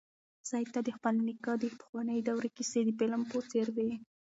[0.49, 3.91] سعید ته د خپل نیکه د پخوانۍ دورې کیسې د فلم په څېر وې.